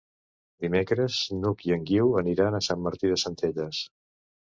[0.65, 3.89] Dimecres n'Hug i en Guiu aniran a Sant Martí de Centelles.